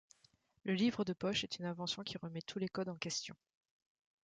Le 0.63 0.73
livre 0.73 1.05
de 1.05 1.13
poche 1.13 1.43
est 1.43 1.59
une 1.59 1.67
invention 1.67 2.01
qui 2.01 2.17
remet 2.17 2.41
tous 2.41 2.57
les 2.57 2.67
codes 2.69 2.89
en 2.89 2.95
question. 2.95 3.35